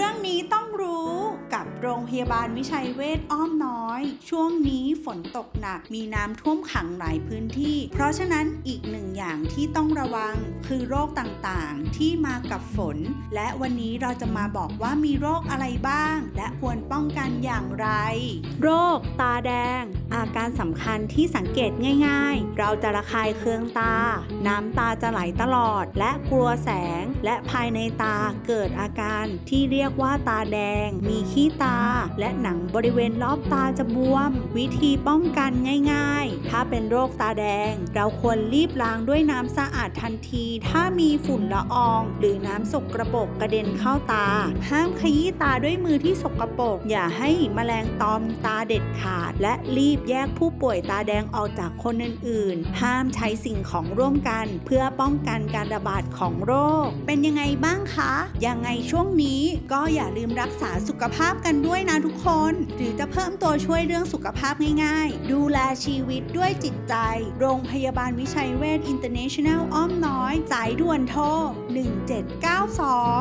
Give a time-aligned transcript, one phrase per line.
[0.00, 1.12] เรื่องนี้ต้องรู้
[1.54, 10.34] กับโรงพยาบาลวิชัยเวชอ้อมน้อย ช่วงนี้ฝนตกหนักมีน้ำท่วมขังหลายพื้นที่ เพราะฉะนั้นอีกหนึ่ง อย่างที่ต้องระวัง
[10.66, 12.98] คือโรคต่างๆ ที่มากับฝน
[13.34, 17.88] และวันนี้เราจะมาบอกว่ามีโรคอะไรบ้าง และควรป้องกันอย่างไร
[18.62, 19.82] โรคตาแดง
[20.14, 21.70] อาการสำคัญที่สังเกต
[22.06, 23.94] ง่าย ๆ เราจะระคายเคืองตา
[24.46, 26.70] น้ำตาจะไหลตลอด และกลัวแส
[27.02, 31.78] ง และภายในตาเกิดอาการที่เรียกว่าตาแดง มีขี้ตา
[32.18, 35.50] และหนังบริเวณรอบตาจะบวม วิธีป้องกัน
[35.92, 44.28] ง่าย ๆ ถ้าเป็นโรคตาแดง เราควรรีบล้างด้วยน้ำสะอาดทันที ถ้ามีฝุ่นละออง หรือน้ำสกรปรกกระเด็นเข้าตา
[44.70, 56.52] ห้ามขยี้ตาด้วยมือที่สกรปรกอย่าให้มแมลงตอมตาเด็ดขาด และรีบแยกผู้ป่วยตาแดงออกจากคนอื่นๆ ห้ามใช้สิ่งของร่วมกัน เพื่อป้องกันการระบาดของโร
[56.84, 58.12] ค เป็นยังไงบ้างคะ
[58.46, 66.94] ยังไงช่วงนี้ก็อย่าลืมรักษาสุขภาพกันด้วยนะทุกคน หรือจะเพิ่มตัวช่วยเรื่องสุขภาพง่าย ๆ ดูแลชีวิตด้วยจิตใจ
[67.40, 71.22] โรงพยาบาลวิชัยเวชอิน International อ้อมน้อย สายด่วนโทร
[73.14, 73.18] 1792